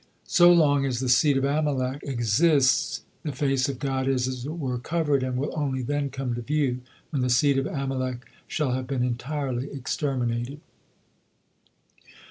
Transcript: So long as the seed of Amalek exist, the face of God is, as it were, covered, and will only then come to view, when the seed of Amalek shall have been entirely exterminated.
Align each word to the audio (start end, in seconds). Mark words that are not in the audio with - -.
So 0.25 0.51
long 0.51 0.83
as 0.87 0.99
the 0.99 1.07
seed 1.07 1.37
of 1.37 1.43
Amalek 1.43 1.99
exist, 2.01 3.03
the 3.21 3.31
face 3.31 3.69
of 3.69 3.77
God 3.77 4.07
is, 4.07 4.27
as 4.27 4.47
it 4.47 4.57
were, 4.57 4.79
covered, 4.79 5.21
and 5.21 5.37
will 5.37 5.53
only 5.55 5.83
then 5.83 6.09
come 6.09 6.33
to 6.33 6.41
view, 6.41 6.81
when 7.11 7.21
the 7.21 7.29
seed 7.29 7.59
of 7.59 7.67
Amalek 7.67 8.25
shall 8.47 8.71
have 8.71 8.87
been 8.87 9.03
entirely 9.03 9.69
exterminated. 9.69 10.59